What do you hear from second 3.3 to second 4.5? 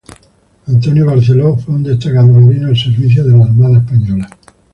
la Armada española.